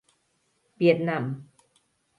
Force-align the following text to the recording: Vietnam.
Vietnam. 0.79 1.25